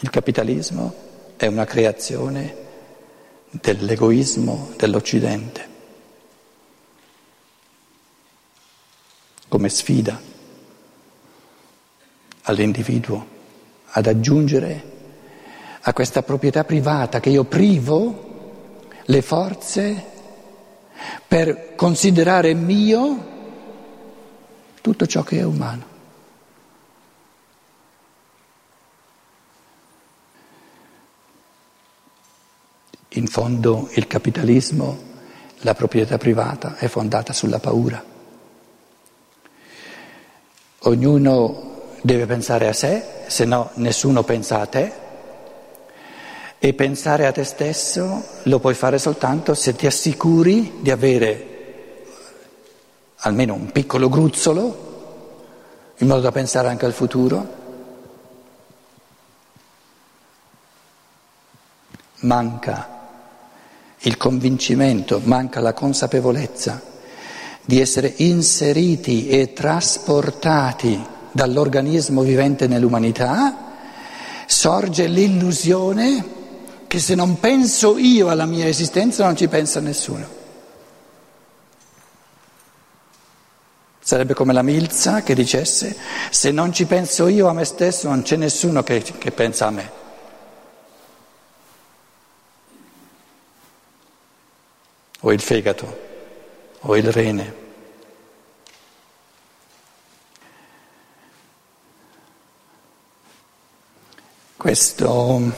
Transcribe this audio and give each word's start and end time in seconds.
Il 0.00 0.10
capitalismo 0.10 0.94
è 1.36 1.46
una 1.46 1.64
creazione 1.64 2.54
dell'egoismo 3.50 4.72
dell'Occidente, 4.76 5.68
come 9.48 9.68
sfida 9.70 10.20
all'individuo 12.42 13.26
ad 13.86 14.06
aggiungere 14.06 14.92
a 15.80 15.92
questa 15.94 16.22
proprietà 16.22 16.64
privata 16.64 17.18
che 17.18 17.30
io 17.30 17.44
privo 17.44 18.84
le 19.02 19.22
forze 19.22 20.04
per 21.26 21.74
considerare 21.74 22.52
mio 22.52 23.34
tutto 24.82 25.06
ciò 25.06 25.22
che 25.22 25.38
è 25.38 25.42
umano. 25.42 25.95
In 33.16 33.28
fondo 33.28 33.88
il 33.94 34.06
capitalismo, 34.06 34.98
la 35.60 35.74
proprietà 35.74 36.18
privata 36.18 36.76
è 36.76 36.86
fondata 36.86 37.32
sulla 37.32 37.58
paura. 37.58 38.04
Ognuno 40.80 41.94
deve 42.02 42.26
pensare 42.26 42.68
a 42.68 42.74
sé, 42.74 43.02
se 43.26 43.46
no 43.46 43.70
nessuno 43.76 44.22
pensa 44.22 44.60
a 44.60 44.66
te 44.66 44.92
e 46.58 46.74
pensare 46.74 47.26
a 47.26 47.32
te 47.32 47.44
stesso 47.44 48.22
lo 48.42 48.58
puoi 48.58 48.74
fare 48.74 48.98
soltanto 48.98 49.54
se 49.54 49.74
ti 49.74 49.86
assicuri 49.86 50.74
di 50.80 50.90
avere 50.90 51.54
almeno 53.20 53.54
un 53.54 53.72
piccolo 53.72 54.10
gruzzolo 54.10 55.94
in 55.96 56.06
modo 56.06 56.20
da 56.20 56.32
pensare 56.32 56.68
anche 56.68 56.84
al 56.84 56.92
futuro. 56.92 57.54
Manca 62.20 62.95
il 64.06 64.16
convincimento, 64.16 65.20
manca 65.24 65.60
la 65.60 65.72
consapevolezza 65.72 66.80
di 67.64 67.80
essere 67.80 68.12
inseriti 68.18 69.28
e 69.28 69.52
trasportati 69.52 71.04
dall'organismo 71.32 72.22
vivente 72.22 72.68
nell'umanità, 72.68 73.64
sorge 74.46 75.08
l'illusione 75.08 76.34
che 76.86 77.00
se 77.00 77.16
non 77.16 77.40
penso 77.40 77.98
io 77.98 78.28
alla 78.28 78.46
mia 78.46 78.68
esistenza 78.68 79.24
non 79.24 79.36
ci 79.36 79.48
pensa 79.48 79.80
nessuno. 79.80 80.34
Sarebbe 83.98 84.34
come 84.34 84.52
la 84.52 84.62
Milza 84.62 85.24
che 85.24 85.34
dicesse 85.34 85.96
se 86.30 86.52
non 86.52 86.72
ci 86.72 86.84
penso 86.84 87.26
io 87.26 87.48
a 87.48 87.52
me 87.52 87.64
stesso 87.64 88.08
non 88.08 88.22
c'è 88.22 88.36
nessuno 88.36 88.84
che, 88.84 89.02
che 89.02 89.32
pensa 89.32 89.66
a 89.66 89.70
me. 89.70 90.05
O 95.26 95.32
il 95.32 95.40
fegato 95.40 96.04
o 96.78 96.96
il 96.96 97.10
rene. 97.10 97.64
Questo, 104.56 105.52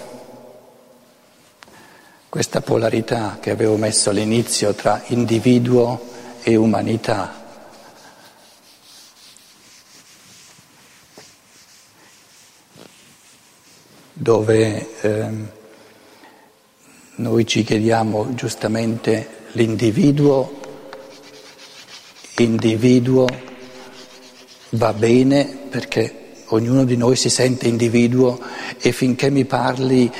questa 2.31 2.63
polarità 2.63 3.37
che 3.41 3.51
avevo 3.51 3.77
messo 3.77 4.09
all'inizio 4.09 4.73
tra 4.73 5.03
individuo 5.09 6.01
e 6.43 6.57
umanità, 6.57 7.35
dove 14.15 15.01
eh, 15.03 15.31
noi 17.17 17.47
ci 17.47 17.65
chiediamo 17.65 18.35
giustamente 18.35 19.38
l'individuo, 19.53 20.61
individuo 22.39 23.27
va 24.71 24.93
bene 24.93 25.59
perché 25.69 26.43
ognuno 26.49 26.85
di 26.85 26.97
noi 26.97 27.17
si 27.17 27.31
sente 27.31 27.69
individuo 27.69 28.39
e 28.79 28.93
finché 28.93 29.31
mi 29.31 29.45
parli 29.45 30.11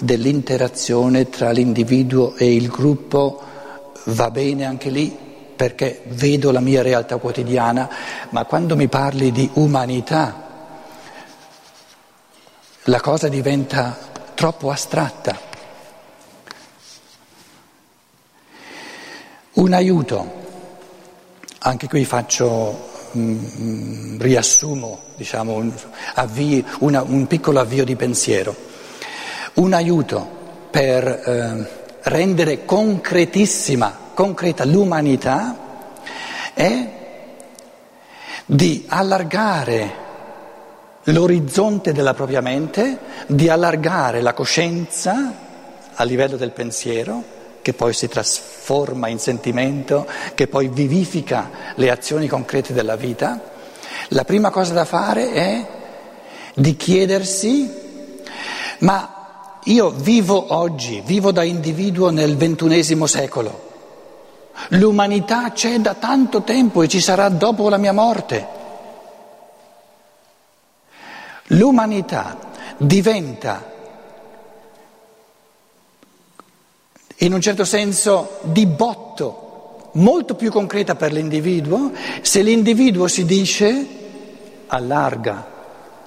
dell'interazione 0.00 1.28
tra 1.28 1.50
l'individuo 1.50 2.34
e 2.36 2.54
il 2.54 2.68
gruppo 2.68 3.42
va 4.04 4.30
bene 4.30 4.64
anche 4.64 4.90
lì 4.90 5.16
perché 5.58 6.02
vedo 6.06 6.52
la 6.52 6.60
mia 6.60 6.82
realtà 6.82 7.16
quotidiana, 7.16 7.88
ma 8.30 8.44
quando 8.44 8.76
mi 8.76 8.86
parli 8.86 9.32
di 9.32 9.50
umanità 9.54 10.46
la 12.84 13.00
cosa 13.00 13.26
diventa 13.26 13.98
troppo 14.34 14.70
astratta. 14.70 15.47
Un 19.58 19.72
aiuto, 19.72 20.32
anche 21.58 21.88
qui 21.88 22.04
faccio, 22.04 22.90
mm, 23.16 24.20
riassumo, 24.20 25.00
diciamo, 25.16 25.54
un, 25.54 25.72
avvii, 26.14 26.64
una, 26.78 27.02
un, 27.02 27.26
piccolo 27.26 27.58
avvio 27.58 27.84
di 27.84 27.96
pensiero. 27.96 28.54
Un 29.54 29.72
aiuto 29.72 30.28
per 30.70 31.08
eh, 31.08 31.70
rendere 32.02 32.64
concretissima, 32.64 33.98
concreta 34.14 34.64
l'umanità 34.64 35.56
è 36.54 36.88
di 38.46 38.84
allargare 38.86 39.92
l'orizzonte 41.02 41.92
della 41.92 42.14
propria 42.14 42.40
mente, 42.40 42.96
di 43.26 43.48
allargare 43.48 44.20
la 44.20 44.34
coscienza 44.34 45.34
a 45.94 46.04
livello 46.04 46.36
del 46.36 46.52
pensiero 46.52 47.36
che 47.68 47.74
poi 47.74 47.92
si 47.92 48.08
trasforma 48.08 49.08
in 49.08 49.18
sentimento, 49.18 50.06
che 50.32 50.46
poi 50.46 50.68
vivifica 50.68 51.50
le 51.74 51.90
azioni 51.90 52.26
concrete 52.26 52.72
della 52.72 52.96
vita, 52.96 53.38
la 54.08 54.24
prima 54.24 54.48
cosa 54.48 54.72
da 54.72 54.86
fare 54.86 55.32
è 55.32 55.66
di 56.54 56.76
chiedersi, 56.76 57.70
ma 58.78 59.58
io 59.64 59.90
vivo 59.90 60.54
oggi, 60.54 61.02
vivo 61.04 61.30
da 61.30 61.42
individuo 61.42 62.08
nel 62.08 62.38
ventunesimo 62.38 63.06
secolo, 63.06 63.66
l'umanità 64.68 65.52
c'è 65.52 65.78
da 65.78 65.92
tanto 65.92 66.40
tempo 66.44 66.80
e 66.80 66.88
ci 66.88 67.02
sarà 67.02 67.28
dopo 67.28 67.68
la 67.68 67.76
mia 67.76 67.92
morte. 67.92 68.46
L'umanità 71.48 72.38
diventa 72.78 73.76
in 77.18 77.32
un 77.32 77.40
certo 77.40 77.64
senso 77.64 78.38
di 78.42 78.66
botto, 78.66 79.90
molto 79.92 80.34
più 80.34 80.50
concreta 80.50 80.94
per 80.94 81.12
l'individuo, 81.12 81.92
se 82.20 82.42
l'individuo 82.42 83.08
si 83.08 83.24
dice 83.24 83.86
allarga 84.68 85.46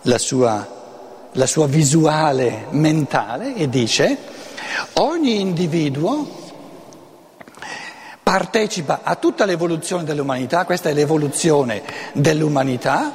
la 0.04 0.18
sua, 0.18 1.30
la 1.34 1.46
sua 1.46 1.68
visuale 1.68 2.68
mentale 2.70 3.56
e 3.56 3.68
dice 3.68 4.18
ogni 4.94 5.40
individuo 5.40 6.40
partecipa 8.24 9.02
a 9.04 9.16
tutta 9.16 9.44
l'evoluzione 9.44 10.06
dell'umanità, 10.06 10.64
questa 10.64 10.90
è 10.90 10.94
l'evoluzione 10.94 11.82
dell'umanità, 12.14 13.12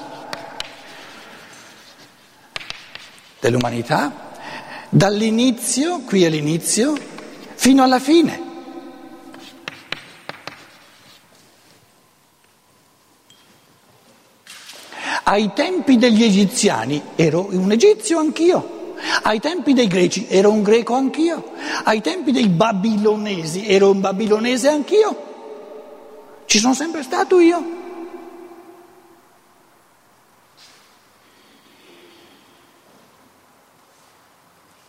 dell'umanità, 3.40 4.32
dall'inizio, 4.90 6.00
qui 6.00 6.24
è 6.24 6.28
l'inizio, 6.28 7.14
fino 7.66 7.82
alla 7.82 7.98
fine. 7.98 8.40
Ai 15.24 15.50
tempi 15.52 15.96
degli 15.96 16.22
egiziani 16.22 17.02
ero 17.16 17.48
un 17.50 17.72
egizio 17.72 18.20
anch'io, 18.20 18.94
ai 19.22 19.40
tempi 19.40 19.72
dei 19.72 19.88
greci 19.88 20.26
ero 20.28 20.52
un 20.52 20.62
greco 20.62 20.94
anch'io, 20.94 21.42
ai 21.82 22.00
tempi 22.00 22.30
dei 22.30 22.46
babilonesi 22.46 23.66
ero 23.66 23.90
un 23.90 24.00
babilonese 24.00 24.68
anch'io, 24.68 25.24
ci 26.46 26.60
sono 26.60 26.72
sempre 26.72 27.02
stato 27.02 27.40
io. 27.40 27.75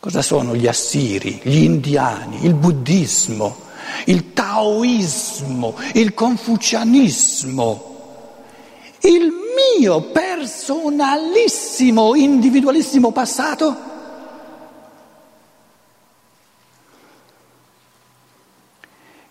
Cosa 0.08 0.22
sono 0.22 0.56
gli 0.56 0.68
assiri, 0.68 1.42
gli 1.44 1.64
indiani, 1.64 2.46
il 2.46 2.54
buddismo, 2.54 3.58
il 4.06 4.32
taoismo, 4.32 5.76
il 5.96 6.14
confucianismo? 6.14 7.96
Il 9.02 9.30
mio 9.78 10.04
personalissimo, 10.04 12.16
individualissimo 12.16 13.12
passato? 13.12 13.76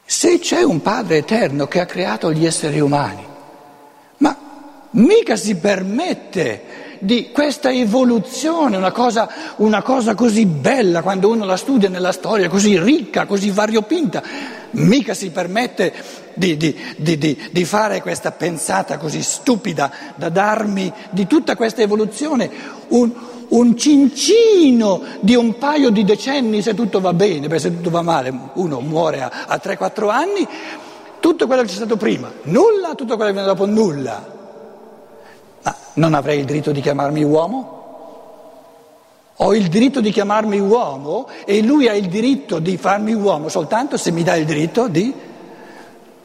Se 0.04 0.38
c'è 0.38 0.62
un 0.62 0.82
Padre 0.82 1.16
eterno 1.16 1.66
che 1.68 1.80
ha 1.80 1.86
creato 1.86 2.30
gli 2.30 2.44
esseri 2.44 2.80
umani, 2.80 3.26
ma 4.18 4.36
mica 4.90 5.36
si 5.36 5.56
permette 5.56 6.75
di 7.06 7.30
questa 7.30 7.70
evoluzione, 7.70 8.76
una 8.76 8.90
cosa, 8.90 9.54
una 9.58 9.80
cosa 9.80 10.16
così 10.16 10.44
bella 10.44 11.02
quando 11.02 11.30
uno 11.30 11.44
la 11.44 11.56
studia 11.56 11.88
nella 11.88 12.10
storia, 12.10 12.48
così 12.48 12.78
ricca, 12.78 13.26
così 13.26 13.50
variopinta, 13.50 14.20
mica 14.72 15.14
si 15.14 15.30
permette 15.30 15.94
di, 16.34 16.56
di, 16.56 16.76
di, 16.96 17.38
di, 17.50 17.64
fare 17.64 18.02
questa 18.02 18.32
pensata 18.32 18.98
così 18.98 19.22
stupida 19.22 19.90
da 20.16 20.28
darmi 20.28 20.92
di 21.10 21.28
tutta 21.28 21.54
questa 21.54 21.80
evoluzione 21.80 22.50
un, 22.88 23.12
un 23.48 23.76
cincino 23.76 25.00
di 25.20 25.36
un 25.36 25.56
paio 25.58 25.90
di 25.90 26.04
decenni 26.04 26.60
se 26.60 26.74
tutto 26.74 27.00
va 27.00 27.12
bene, 27.12 27.42
perché 27.46 27.60
se 27.60 27.76
tutto 27.76 27.90
va 27.90 28.02
male 28.02 28.36
uno 28.54 28.80
muore 28.80 29.22
a, 29.22 29.30
a 29.46 29.60
3-4 29.62 30.10
anni, 30.10 30.48
tutto 31.20 31.46
quello 31.46 31.62
che 31.62 31.68
c'è 31.68 31.74
stato 31.74 31.96
prima, 31.96 32.32
nulla, 32.42 32.96
tutto 32.96 33.14
quello 33.14 33.30
che 33.30 33.36
viene 33.36 33.46
dopo, 33.46 33.64
nulla. 33.64 34.34
Non 35.96 36.14
avrei 36.14 36.40
il 36.40 36.44
diritto 36.44 36.72
di 36.72 36.80
chiamarmi 36.80 37.22
uomo? 37.22 37.76
Ho 39.36 39.54
il 39.54 39.68
diritto 39.68 40.00
di 40.00 40.10
chiamarmi 40.10 40.58
uomo 40.60 41.28
e 41.44 41.62
lui 41.62 41.88
ha 41.88 41.94
il 41.94 42.08
diritto 42.08 42.58
di 42.58 42.76
farmi 42.76 43.12
uomo 43.12 43.48
soltanto 43.48 43.96
se 43.98 44.10
mi 44.10 44.22
dà 44.22 44.34
il 44.34 44.46
diritto 44.46 44.88
di 44.88 45.14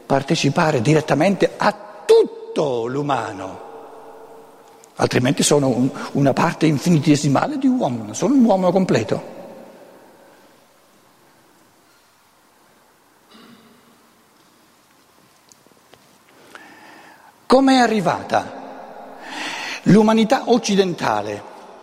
partecipare 0.06 0.80
direttamente 0.80 1.52
a 1.56 1.74
tutto 2.04 2.86
l'umano. 2.86 3.60
Altrimenti 4.96 5.42
sono 5.42 5.68
un, 5.68 5.90
una 6.12 6.32
parte 6.32 6.66
infinitesimale 6.66 7.58
di 7.58 7.66
uomo, 7.66 8.04
non 8.04 8.14
sono 8.14 8.34
un 8.34 8.44
uomo 8.44 8.70
completo. 8.70 9.40
Come 17.46 17.74
è 17.74 17.78
arrivata 17.78 18.61
l'umanità 19.84 20.44
occidentale, 20.46 21.42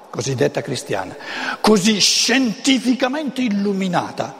cosiddetta 0.10 0.62
cristiana, 0.62 1.16
così 1.62 2.00
scientificamente 2.00 3.42
illuminata, 3.42 4.36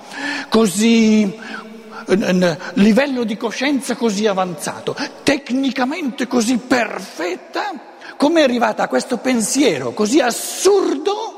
così 0.50 1.38
livello 2.74 3.24
di 3.24 3.38
coscienza 3.38 3.96
così 3.96 4.26
avanzato, 4.26 4.96
tecnicamente 5.24 6.28
così 6.28 6.58
perfetta, 6.58 7.88
come 8.18 8.42
è 8.42 8.44
arrivata 8.44 8.84
a 8.84 8.88
questo 8.88 9.18
pensiero 9.18 9.94
così 9.94 10.20
assurdo 10.20 11.30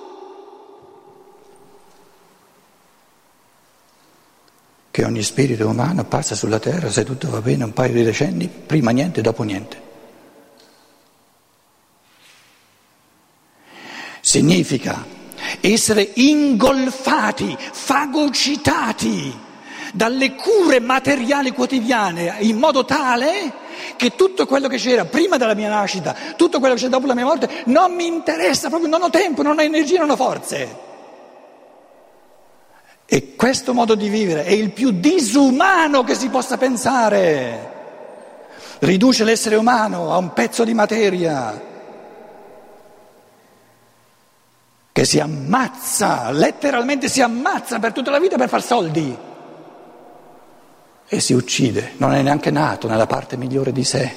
che 4.92 5.06
ogni 5.06 5.24
spirito 5.24 5.68
umano 5.68 6.04
passa 6.04 6.36
sulla 6.36 6.60
terra, 6.60 6.90
se 6.90 7.06
tutto 7.06 7.30
va 7.30 7.42
bene, 7.42 7.64
un 7.64 7.74
paio 7.74 7.94
di 7.94 8.04
decenni, 8.04 8.48
prima 8.48 8.92
niente, 8.92 9.22
dopo 9.22 9.44
niente. 9.44 9.90
Significa 14.32 15.06
essere 15.60 16.10
ingolfati, 16.14 17.54
fagocitati 17.60 19.38
dalle 19.92 20.36
cure 20.36 20.80
materiali 20.80 21.52
quotidiane 21.52 22.38
in 22.40 22.56
modo 22.56 22.86
tale 22.86 23.52
che 23.98 24.16
tutto 24.16 24.46
quello 24.46 24.70
che 24.70 24.78
c'era 24.78 25.04
prima 25.04 25.36
della 25.36 25.54
mia 25.54 25.68
nascita, 25.68 26.16
tutto 26.38 26.60
quello 26.60 26.76
che 26.76 26.80
c'è 26.84 26.88
dopo 26.88 27.08
la 27.08 27.14
mia 27.14 27.26
morte, 27.26 27.64
non 27.66 27.94
mi 27.94 28.08
interessa, 28.08 28.70
proprio 28.70 28.90
non 28.90 29.02
ho 29.02 29.10
tempo, 29.10 29.42
non 29.42 29.58
ho 29.58 29.62
energia, 29.62 30.00
non 30.00 30.12
ho 30.12 30.16
forze. 30.16 30.78
E 33.06 33.36
questo 33.36 33.74
modo 33.74 33.96
di 33.96 34.08
vivere 34.08 34.46
è 34.46 34.52
il 34.52 34.72
più 34.72 34.92
disumano 34.92 36.06
che 36.06 36.16
si 36.16 36.30
possa 36.30 36.56
pensare. 36.56 37.70
Riduce 38.80 39.26
l'essere 39.26 39.58
umano 39.58 40.14
a 40.14 40.18
un 40.18 40.32
pezzo 40.32 40.64
di 40.64 40.74
materia 40.74 41.68
che 44.92 45.06
si 45.06 45.20
ammazza, 45.20 46.32
letteralmente 46.32 47.08
si 47.08 47.22
ammazza 47.22 47.80
per 47.80 47.94
tutta 47.94 48.12
la 48.12 48.20
vita 48.20 48.38
per 48.38 48.50
far 48.50 48.64
soldi 48.64 49.18
e 51.08 51.20
si 51.20 51.34
uccide, 51.34 51.94
non 51.98 52.14
è 52.14 52.22
neanche 52.22 52.52
nato 52.52 52.88
nella 52.88 53.08
parte 53.08 53.38
migliore 53.38 53.72
di 53.72 53.84
sé. 53.84 54.16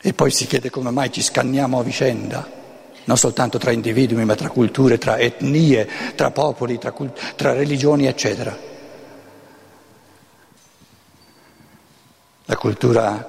E 0.00 0.12
poi 0.12 0.30
si 0.30 0.46
chiede 0.46 0.70
come 0.70 0.90
mai 0.90 1.10
ci 1.10 1.22
scanniamo 1.22 1.78
a 1.78 1.82
vicenda 1.82 2.56
non 3.08 3.16
soltanto 3.16 3.56
tra 3.56 3.70
individui, 3.70 4.22
ma 4.26 4.34
tra 4.34 4.50
culture, 4.50 4.98
tra 4.98 5.16
etnie, 5.16 5.88
tra 6.14 6.30
popoli, 6.30 6.78
tra, 6.78 6.92
cult- 6.92 7.36
tra 7.36 7.54
religioni, 7.54 8.06
eccetera. 8.06 8.67
La 12.50 12.56
cultura 12.56 13.26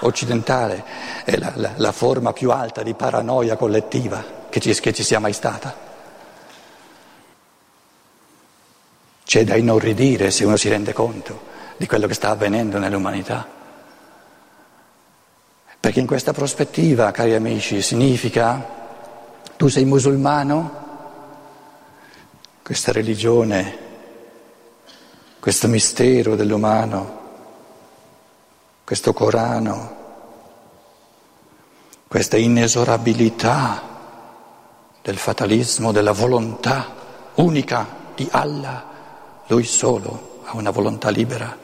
occidentale 0.00 0.84
è 1.24 1.36
la, 1.36 1.52
la, 1.56 1.72
la, 1.74 1.90
forma 1.90 2.32
più 2.32 2.52
alta 2.52 2.84
di 2.84 2.94
paranoia 2.94 3.56
collettiva 3.56 4.24
che 4.48 4.60
ci, 4.60 4.72
che 4.78 4.92
ci 4.92 5.02
sia 5.02 5.18
mai 5.18 5.32
stata. 5.32 5.74
C'è 9.24 9.42
da 9.42 9.56
inorridire 9.56 10.30
se 10.30 10.44
uno 10.44 10.54
si 10.54 10.68
rende 10.68 10.92
conto 10.92 11.48
di 11.78 11.88
quello 11.88 12.06
che 12.06 12.14
sta 12.14 12.30
avvenendo 12.30 12.78
nell'umanità. 12.78 13.44
Perché 15.80 15.98
in 15.98 16.06
questa 16.06 16.32
prospettiva, 16.32 17.10
cari 17.10 17.34
amici, 17.34 17.82
significa 17.82 18.64
tu 19.56 19.66
sei 19.66 19.84
musulmano? 19.84 20.78
Questa 22.62 22.92
religione, 22.92 23.78
questo 25.40 25.66
mistero 25.66 26.36
dell'umano, 26.36 27.19
questo 28.90 29.12
Corano, 29.12 29.96
questa 32.08 32.36
inesorabilità 32.36 33.80
del 35.00 35.16
fatalismo, 35.16 35.92
della 35.92 36.10
volontà 36.10 36.92
unica 37.34 37.86
di 38.16 38.26
Allah, 38.32 38.84
lui 39.46 39.62
solo 39.62 40.40
ha 40.42 40.56
una 40.56 40.70
volontà 40.70 41.08
libera. 41.10 41.56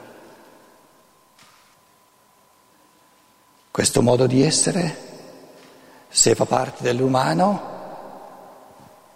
Questo 3.73 4.03
modo 4.03 4.29
di 4.29 4.43
essere, 4.45 4.97
se 6.07 6.37
fa 6.37 6.45
parte 6.45 6.85
dell'umano, 6.85 7.75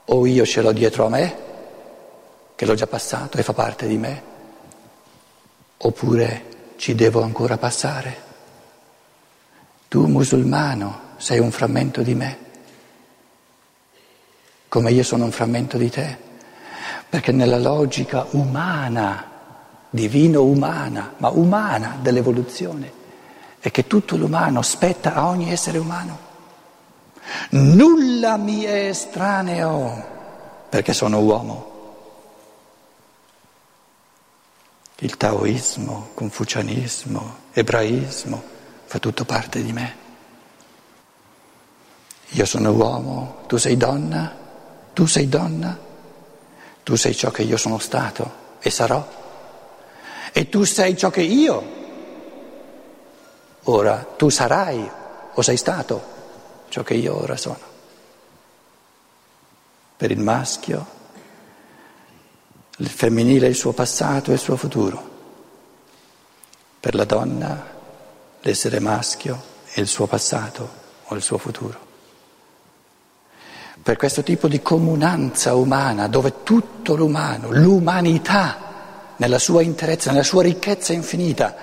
o 0.05 0.27
io 0.27 0.45
ce 0.45 0.63
l'ho 0.63 0.73
dietro 0.73 1.07
a 1.07 1.11
me, 1.11 1.37
che 2.57 2.67
l'ho 2.67 2.75
già 2.75 2.89
passato 2.89 3.39
e 3.39 3.45
fa 3.45 3.53
parte 3.53 3.87
di 3.87 3.97
me, 3.97 4.23
oppure 5.77 6.50
ci 6.81 6.95
devo 6.95 7.23
ancora 7.23 7.59
passare. 7.59 8.29
Tu 9.87 10.07
musulmano 10.07 11.09
sei 11.19 11.39
un 11.39 11.51
frammento 11.51 12.01
di 12.01 12.15
me, 12.15 12.39
come 14.67 14.91
io 14.91 15.03
sono 15.03 15.25
un 15.25 15.31
frammento 15.31 15.77
di 15.77 15.91
te, 15.91 16.17
perché 17.07 17.33
nella 17.33 17.59
logica 17.59 18.25
umana, 18.31 19.31
divino-umana, 19.91 21.17
ma 21.19 21.29
umana 21.29 21.99
dell'evoluzione, 22.01 22.91
è 23.61 23.71
che 23.71 23.87
tutto 23.87 24.17
l'umano 24.17 24.63
spetta 24.63 25.13
a 25.13 25.27
ogni 25.27 25.53
essere 25.53 25.77
umano. 25.77 26.19
Nulla 27.51 28.39
mi 28.39 28.63
è 28.63 28.87
estraneo 28.87 30.03
perché 30.71 30.95
sono 30.95 31.21
uomo. 31.21 31.80
Il 35.03 35.17
taoismo, 35.17 36.09
il 36.09 36.15
confucianismo, 36.15 37.37
ebraismo, 37.53 38.43
fa 38.85 38.99
tutto 38.99 39.25
parte 39.25 39.63
di 39.63 39.73
me. 39.73 39.97
Io 42.33 42.45
sono 42.45 42.71
uomo, 42.71 43.43
tu 43.47 43.57
sei 43.57 43.77
donna, 43.77 44.37
tu 44.93 45.07
sei 45.07 45.29
donna, 45.29 45.79
tu 46.83 46.97
sei 46.97 47.15
ciò 47.15 47.31
che 47.31 47.43
io 47.43 47.57
sono 47.57 47.79
stato 47.79 48.59
e 48.61 48.69
sarò. 48.69 49.07
E 50.33 50.49
tu 50.49 50.65
sei 50.65 50.97
ciò 50.97 51.09
che 51.09 51.23
io. 51.23 51.79
Ora, 53.65 54.07
tu 54.17 54.29
sarai 54.29 54.91
o 55.33 55.43
sei 55.43 55.57
stato 55.57 56.03
ciò 56.69 56.83
che 56.83 56.95
io 56.95 57.19
ora 57.19 57.37
sono. 57.37 57.69
Per 59.97 60.11
il 60.11 60.21
maschio, 60.21 60.87
il 62.81 62.89
femminile 62.89 63.47
il 63.47 63.55
suo 63.55 63.73
passato 63.73 64.31
e 64.31 64.35
il 64.35 64.41
suo 64.41 64.57
futuro. 64.57 65.09
Per 66.81 66.95
la 66.95 67.05
donna, 67.05 67.67
l'essere 68.41 68.81
maschio 68.81 69.43
e 69.73 69.83
il 69.83 69.87
suo 69.87 70.07
passato 70.07 70.69
o 71.05 71.15
il 71.15 71.23
suo 71.23 71.37
futuro. 71.37 71.89
Per 73.83 73.97
questo 73.97 74.23
tipo 74.23 74.49
di 74.49 74.63
comunanza 74.63 75.55
umana, 75.55 76.07
dove 76.07 76.43
tutto 76.43 76.97
l'umano, 76.97 77.51
l'umanità, 77.51 78.69
nella 79.17 79.39
sua 79.39 79.61
interezza, 79.61 80.11
nella 80.11 80.23
sua 80.23 80.43
ricchezza 80.43 80.95
infinita, 80.95 81.55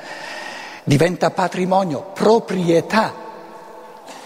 diventa 0.84 1.32
patrimonio, 1.32 2.12
proprietà 2.14 3.26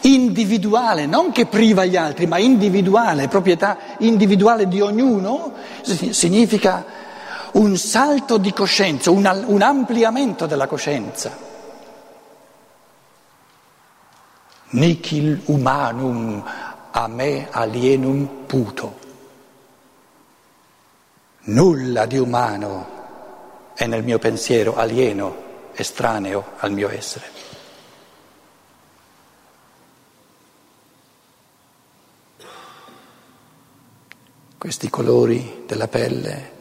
individuale, 0.01 1.05
non 1.05 1.31
che 1.31 1.46
priva 1.46 1.86
gli 1.86 1.96
altri, 1.96 2.25
ma 2.25 2.38
individuale, 2.38 3.27
proprietà 3.27 3.77
individuale 4.00 4.67
di 4.67 4.81
ognuno, 4.81 5.53
significa 5.81 6.86
un 7.53 7.77
salto 7.77 8.38
di 8.38 8.53
coscienza, 8.53 9.12
un, 9.12 9.43
un 9.48 9.62
ampliamento 9.62 10.46
della 10.46 10.67
coscienza. 10.67 11.50
Nicil 14.74 15.41
humanum 15.46 16.43
a 16.91 17.08
me 17.08 17.48
alienum 17.51 18.46
puto. 18.46 19.00
Nulla 21.43 22.05
di 22.05 22.17
umano 22.17 23.00
è 23.74 23.86
nel 23.86 24.03
mio 24.03 24.20
pensiero 24.20 24.75
alieno, 24.75 25.36
estraneo 25.74 26.51
al 26.60 26.72
mio 26.72 26.89
essere. 26.89 27.50
Questi 34.62 34.91
colori 34.91 35.63
della 35.65 35.88
pelle, 35.88 36.51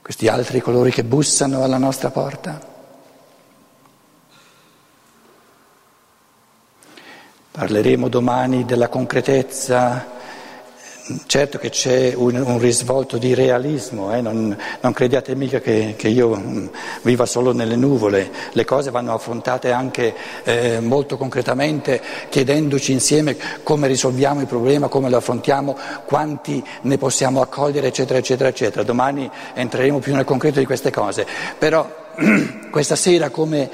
questi 0.00 0.28
altri 0.28 0.60
colori 0.60 0.92
che 0.92 1.02
bussano 1.02 1.64
alla 1.64 1.76
nostra 1.76 2.12
porta. 2.12 2.56
Parleremo 7.50 8.06
domani 8.08 8.64
della 8.64 8.88
concretezza, 8.88 10.17
certo 11.26 11.58
che 11.58 11.70
c'è 11.70 12.12
un, 12.14 12.36
un 12.36 12.58
risvolto 12.58 13.16
di 13.16 13.34
realismo, 13.34 14.14
eh? 14.14 14.20
non, 14.20 14.56
non, 14.80 14.92
crediate 14.92 15.34
mica 15.34 15.60
che, 15.60 15.94
che, 15.96 16.08
io 16.08 16.36
mm, 16.36 16.66
viva 17.02 17.26
solo 17.26 17.52
nelle 17.52 17.76
nuvole, 17.76 18.30
le 18.52 18.64
cose 18.64 18.90
vanno 18.90 19.14
affrontate 19.14 19.70
anche 19.70 20.14
eh, 20.44 20.80
molto 20.80 21.16
concretamente 21.16 22.00
chiedendoci 22.28 22.92
insieme 22.92 23.36
come 23.62 23.86
risolviamo 23.86 24.40
il 24.40 24.46
problema, 24.46 24.88
come 24.88 25.08
lo 25.08 25.16
affrontiamo, 25.16 25.76
quanti 26.04 26.62
ne 26.82 26.98
possiamo 26.98 27.40
accogliere, 27.40 27.88
eccetera, 27.88 28.18
eccetera, 28.18 28.48
eccetera. 28.48 28.82
Domani 28.82 29.30
entreremo 29.54 29.98
più 29.98 30.14
nel 30.14 30.24
concreto 30.24 30.58
di 30.58 30.66
queste 30.66 30.90
cose, 30.90 31.26
però 31.58 31.88
questa 32.70 32.96
sera 32.96 33.30
come, 33.30 33.70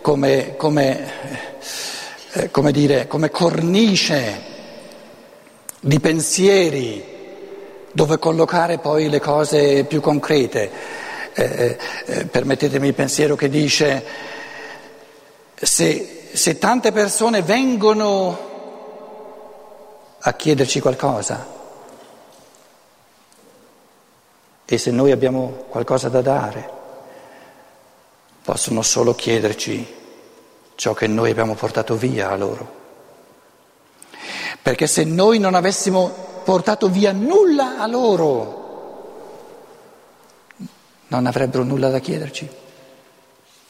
come, 0.00 0.54
come 0.56 1.12
eh, 2.36 2.50
come 2.50 2.72
dire, 2.72 3.06
cornice 3.06 4.52
di 5.84 6.00
pensieri 6.00 7.12
dove 7.92 8.18
collocare 8.18 8.78
poi 8.78 9.10
le 9.10 9.20
cose 9.20 9.84
più 9.84 10.00
concrete. 10.00 10.70
Eh, 11.34 11.42
eh, 11.44 11.78
eh, 12.06 12.26
permettetemi 12.26 12.88
il 12.88 12.94
pensiero 12.94 13.34
che 13.36 13.50
dice 13.50 14.04
se, 15.54 16.28
se 16.32 16.58
tante 16.58 16.90
persone 16.90 17.42
vengono 17.42 18.52
a 20.20 20.32
chiederci 20.32 20.80
qualcosa 20.80 21.46
e 24.64 24.78
se 24.78 24.90
noi 24.90 25.10
abbiamo 25.10 25.64
qualcosa 25.68 26.08
da 26.08 26.22
dare, 26.22 26.70
possono 28.42 28.80
solo 28.80 29.14
chiederci 29.14 29.94
ciò 30.76 30.94
che 30.94 31.08
noi 31.08 31.30
abbiamo 31.30 31.54
portato 31.54 31.94
via 31.96 32.30
a 32.30 32.36
loro. 32.36 32.83
Perché 34.64 34.86
se 34.86 35.04
noi 35.04 35.38
non 35.38 35.54
avessimo 35.54 36.08
portato 36.42 36.88
via 36.88 37.12
nulla 37.12 37.76
a 37.78 37.86
loro, 37.86 38.62
non 41.08 41.26
avrebbero 41.26 41.64
nulla 41.64 41.90
da 41.90 41.98
chiederci. 41.98 42.48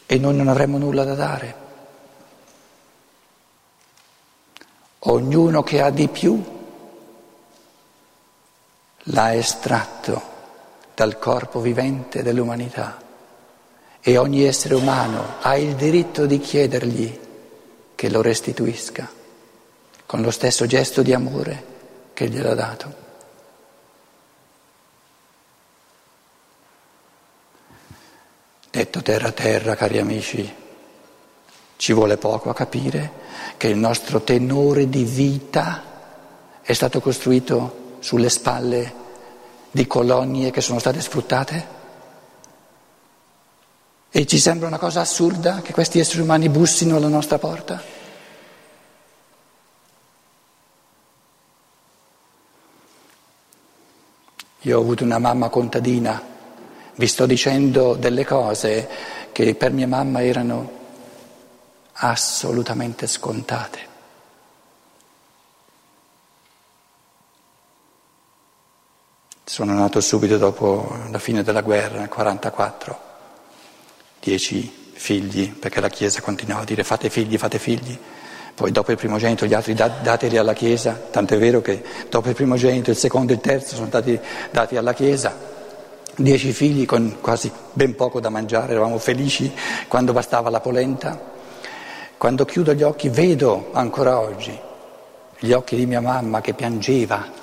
E 0.07 0.19
noi 0.19 0.37
non 0.37 0.47
avremmo 0.47 0.79
nulla 0.79 1.03
da 1.03 1.15
dare. 1.15 1.55
Ognuno 5.01 5.65
che 5.65 5.83
ha 5.83 5.91
di 5.91 6.07
più 6.07 6.41
l'ha 8.97 9.35
estratto 9.35 10.23
dal 10.95 11.19
corpo 11.19 11.59
vivente 11.59 12.23
dell'umanità. 12.23 13.03
E 14.01 14.17
ogni 14.17 14.45
essere 14.45 14.77
umano 14.77 15.39
ha 15.41 15.57
il 15.57 15.75
diritto 15.75 16.25
di 16.25 16.39
chiedergli 16.39 17.19
che 17.97 18.09
lo 18.09 18.23
restituisca 18.23 19.23
con 20.07 20.23
lo 20.23 20.31
stesso 20.31 20.67
gesto 20.67 21.03
di 21.03 21.13
amore 21.13 21.73
che 22.13 22.29
gliel'ha 22.29 22.55
dato. 22.55 23.03
Detto 28.71 29.03
terra 29.03 29.29
a 29.29 29.33
terra, 29.33 29.77
cari 29.77 29.99
amici, 29.99 30.55
ci 31.77 31.93
vuole 31.93 32.17
poco 32.17 32.51
a 32.51 32.55
capire 32.55 33.23
che 33.57 33.69
il 33.69 33.77
nostro 33.77 34.23
tenore 34.23 34.89
di 34.89 35.05
vita 35.05 35.83
è 36.61 36.73
stato 36.73 37.01
costruito 37.01 37.97
sulle 38.01 38.29
spalle 38.29 39.03
di 39.71 39.87
colonie 39.87 40.51
che 40.51 40.61
sono 40.61 40.79
state 40.79 41.01
sfruttate? 41.01 41.67
E 44.11 44.27
ci 44.27 44.39
sembra 44.39 44.69
una 44.69 44.79
cosa 44.79 45.01
assurda 45.01 45.61
che 45.61 45.73
questi 45.73 45.99
esseri 45.99 46.21
umani 46.23 46.49
bussino 46.49 46.97
alla 46.97 47.09
nostra 47.09 47.39
porta? 47.39 48.04
Io 54.65 54.79
ho 54.79 54.81
avuto 54.81 55.05
una 55.05 55.19
mamma 55.19 55.51
contadina, 55.51 56.23
vi 56.95 57.07
sto 57.07 57.27
dicendo 57.27 57.95
delle 57.95 58.25
cose 58.25 58.89
che 59.31 59.55
per 59.55 59.73
mia 59.73 59.87
mamma 59.87 60.23
erano 60.23 60.71
assolutamente 61.93 63.07
scontate. 63.07 63.93
Sono 69.45 69.75
nato 69.75 70.01
subito 70.01 70.39
dopo 70.39 70.97
la 71.11 71.19
fine 71.19 71.43
della 71.43 71.61
guerra, 71.61 71.99
nel 71.99 72.09
1944 72.09 72.99
dieci 74.19 74.91
figli, 74.95 75.53
perché 75.53 75.81
la 75.81 75.91
Chiesa 75.91 76.23
continuava 76.23 76.63
a 76.63 76.67
dire 76.67 76.83
fate 76.83 77.11
figli, 77.11 77.37
fate 77.37 77.59
figli. 77.59 77.99
Poi 78.55 78.71
dopo 78.71 78.93
il 78.93 78.97
primogenito 78.97 79.47
gli 79.47 79.55
altri 79.55 79.75
dateli 79.75 80.37
alla 80.37 80.53
Chiesa, 80.53 80.93
tanto 81.11 81.35
è 81.35 81.39
vero 81.39 81.61
che 81.61 81.83
dopo 82.09 82.29
il 82.29 82.35
primogenito 82.35 82.91
il 82.91 82.97
secondo 82.97 83.33
e 83.33 83.37
il 83.37 83.41
terzo 83.41 83.75
sono 83.75 83.89
stati 83.89 84.19
dati 84.51 84.77
alla 84.77 84.95
Chiesa. 84.95 85.53
Dieci 86.17 86.53
figli 86.53 86.87
con 86.87 87.17
quasi 87.21 87.51
ben 87.73 87.97
poco 87.97 88.21
da 88.21 88.29
mangiare, 88.29 88.73
eravamo 88.73 88.99
felici 88.99 89.53
quando 89.89 90.13
bastava 90.13 90.51
la 90.51 90.61
polenta. 90.61 91.33
Quando 92.17 92.45
chiudo 92.45 92.73
gli 92.75 92.83
occhi 92.83 93.09
vedo 93.09 93.71
ancora 93.73 94.21
oggi 94.21 94.57
gli 95.45 95.53
occhi 95.53 95.77
di 95.77 95.85
mia 95.85 96.01
mamma 96.01 96.41
che 96.41 96.55
piangeva 96.55 97.43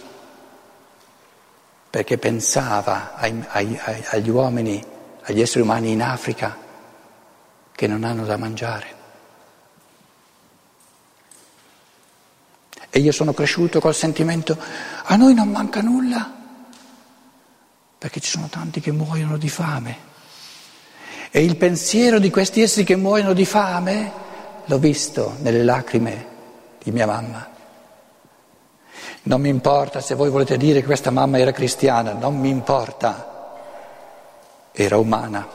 perché 1.89 2.17
pensava 2.17 3.13
ai, 3.15 3.45
ai, 3.49 3.77
agli 4.09 4.29
uomini, 4.29 4.83
agli 5.23 5.41
esseri 5.41 5.61
umani 5.61 5.91
in 5.91 6.01
Africa 6.01 6.57
che 7.71 7.87
non 7.87 8.03
hanno 8.03 8.23
da 8.23 8.37
mangiare. 8.37 9.00
E 12.93 12.99
io 12.99 13.13
sono 13.13 13.33
cresciuto 13.33 13.79
col 13.79 13.95
sentimento, 13.95 14.57
a 15.03 15.15
noi 15.15 15.33
non 15.33 15.49
manca 15.49 15.79
nulla, 15.79 16.29
perché 17.97 18.19
ci 18.19 18.29
sono 18.29 18.47
tanti 18.49 18.81
che 18.81 18.91
muoiono 18.91 19.37
di 19.37 19.47
fame. 19.47 20.09
E 21.31 21.41
il 21.41 21.55
pensiero 21.55 22.19
di 22.19 22.29
questi 22.29 22.61
esseri 22.61 22.85
che 22.85 22.97
muoiono 22.97 23.31
di 23.31 23.45
fame 23.45 24.11
l'ho 24.65 24.77
visto 24.77 25.37
nelle 25.39 25.63
lacrime 25.63 26.27
di 26.83 26.91
mia 26.91 27.05
mamma. 27.05 27.49
Non 29.23 29.39
mi 29.39 29.47
importa 29.47 30.01
se 30.01 30.13
voi 30.13 30.29
volete 30.29 30.57
dire 30.57 30.81
che 30.81 30.85
questa 30.85 31.11
mamma 31.11 31.37
era 31.37 31.53
cristiana, 31.53 32.11
non 32.11 32.37
mi 32.37 32.49
importa, 32.49 33.55
era 34.73 34.97
umana. 34.97 35.47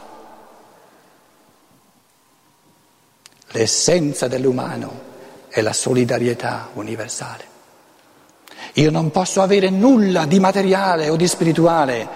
L'essenza 3.49 4.27
dell'umano 4.27 5.06
è 5.57 5.63
la 5.63 5.73
solidarietà 5.73 6.69
universale. 6.75 7.45
Io 8.75 8.91
non 8.91 9.11
posso 9.11 9.41
avere 9.41 9.71
nulla 9.71 10.27
di 10.27 10.39
materiale 10.39 11.09
o 11.09 11.17
di 11.17 11.27
spirituale 11.27 12.07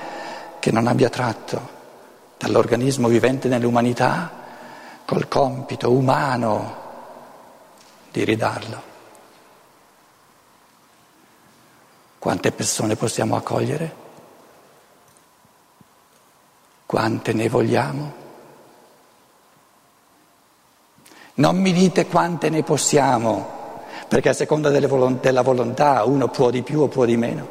che 0.58 0.70
non 0.70 0.86
abbia 0.86 1.08
tratto 1.08 1.78
dall'organismo 2.36 3.08
vivente 3.08 3.48
nell'umanità 3.48 4.30
col 5.06 5.26
compito 5.26 5.90
umano 5.90 6.76
di 8.12 8.24
ridarlo. 8.24 8.82
Quante 12.18 12.52
persone 12.52 12.94
possiamo 12.94 13.36
accogliere? 13.36 13.94
Quante 16.84 17.32
ne 17.32 17.48
vogliamo? 17.48 18.19
Non 21.40 21.56
mi 21.56 21.72
dite 21.72 22.06
quante 22.06 22.50
ne 22.50 22.62
possiamo, 22.62 23.82
perché 24.08 24.28
a 24.28 24.34
seconda 24.34 24.68
della 24.68 25.42
volontà 25.42 26.04
uno 26.04 26.28
può 26.28 26.50
di 26.50 26.60
più 26.60 26.80
o 26.80 26.88
può 26.88 27.06
di 27.06 27.16
meno. 27.16 27.48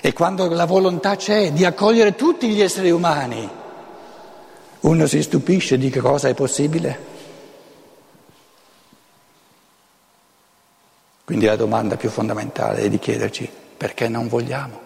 E 0.00 0.12
quando 0.12 0.48
la 0.48 0.64
volontà 0.64 1.14
c'è 1.14 1.52
di 1.52 1.64
accogliere 1.64 2.16
tutti 2.16 2.48
gli 2.48 2.60
esseri 2.60 2.90
umani, 2.90 3.48
uno 4.80 5.06
si 5.06 5.22
stupisce 5.22 5.78
di 5.78 5.90
che 5.90 6.00
cosa 6.00 6.28
è 6.28 6.34
possibile. 6.34 7.06
Quindi 11.24 11.44
la 11.44 11.54
domanda 11.54 11.96
più 11.96 12.10
fondamentale 12.10 12.80
è 12.80 12.88
di 12.88 12.98
chiederci 12.98 13.48
perché 13.76 14.08
non 14.08 14.26
vogliamo. 14.26 14.80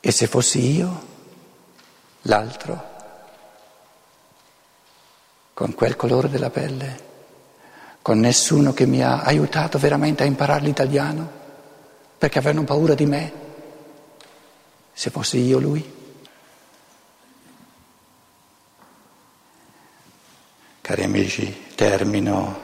E 0.00 0.10
se 0.10 0.26
fossi 0.26 0.76
io? 0.76 1.14
L'altro. 2.26 2.94
con 5.56 5.74
quel 5.74 5.96
colore 5.96 6.28
della 6.28 6.50
pelle, 6.50 7.04
con 8.02 8.20
nessuno 8.20 8.74
che 8.74 8.84
mi 8.84 9.02
ha 9.02 9.22
aiutato 9.22 9.78
veramente 9.78 10.22
a 10.22 10.26
imparare 10.26 10.60
l'italiano, 10.60 11.30
perché 12.18 12.38
avevano 12.38 12.64
paura 12.66 12.92
di 12.92 13.06
me, 13.06 13.32
se 14.92 15.08
fossi 15.08 15.38
io 15.38 15.58
lui. 15.58 15.94
Cari 20.82 21.04
amici, 21.04 21.72
termino 21.74 22.60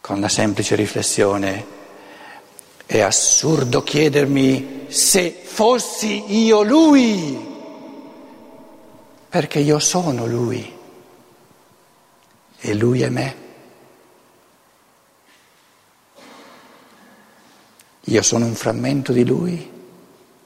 con 0.00 0.18
la 0.18 0.28
semplice 0.28 0.74
riflessione. 0.74 1.66
È 2.84 2.98
assurdo 2.98 3.84
chiedermi 3.84 4.86
se 4.88 5.30
fossi 5.30 6.44
io 6.44 6.64
lui, 6.64 7.53
perché 9.34 9.58
io 9.58 9.80
sono 9.80 10.26
lui. 10.26 10.78
E 12.56 12.74
lui 12.74 13.02
è 13.02 13.08
me. 13.08 13.36
Io 18.02 18.22
sono 18.22 18.46
un 18.46 18.54
frammento 18.54 19.10
di 19.10 19.26
lui 19.26 19.72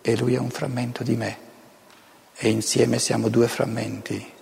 e 0.00 0.16
lui 0.16 0.36
è 0.36 0.38
un 0.38 0.48
frammento 0.48 1.02
di 1.02 1.16
me. 1.16 1.38
E 2.34 2.48
insieme 2.48 2.98
siamo 2.98 3.28
due 3.28 3.46
frammenti 3.46 4.32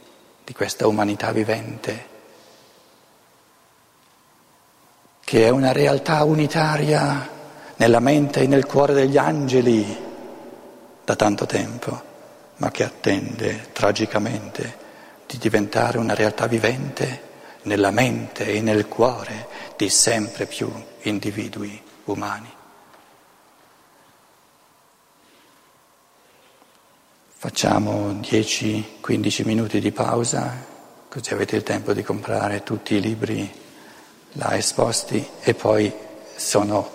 di 0.44 0.52
questa 0.52 0.86
umanità 0.86 1.32
vivente, 1.32 2.06
che 5.24 5.44
è 5.44 5.48
una 5.48 5.72
realtà 5.72 6.22
unitaria 6.22 7.28
nella 7.74 7.98
mente 7.98 8.42
e 8.42 8.46
nel 8.46 8.64
cuore 8.64 8.92
degli 8.94 9.16
angeli 9.16 10.04
da 11.04 11.16
tanto 11.16 11.46
tempo, 11.46 12.05
ma 12.56 12.70
che 12.70 12.84
attende 12.84 13.68
tragicamente 13.72 14.84
di 15.26 15.38
diventare 15.38 15.98
una 15.98 16.14
realtà 16.14 16.46
vivente 16.46 17.24
nella 17.62 17.90
mente 17.90 18.46
e 18.46 18.60
nel 18.60 18.86
cuore 18.86 19.48
di 19.76 19.88
sempre 19.88 20.46
più 20.46 20.70
individui 21.02 21.80
umani. 22.04 22.54
Facciamo 27.38 28.12
10-15 28.12 29.44
minuti 29.44 29.78
di 29.78 29.92
pausa, 29.92 30.64
così 31.08 31.32
avete 31.32 31.56
il 31.56 31.62
tempo 31.62 31.92
di 31.92 32.02
comprare 32.02 32.62
tutti 32.62 32.94
i 32.94 33.00
libri 33.00 33.64
là 34.32 34.56
esposti 34.56 35.24
e 35.40 35.54
poi 35.54 35.92
sono 36.34 36.90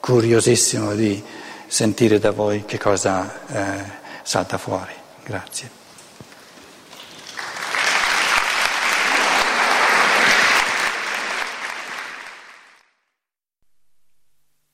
curiosissimo 0.00 0.94
di 0.94 1.22
sentire 1.66 2.18
da 2.18 2.30
voi 2.30 2.64
che 2.64 2.78
cosa 2.78 3.46
eh, 3.46 3.84
salta 4.22 4.58
fuori. 4.58 4.97
Grazie. 5.28 5.77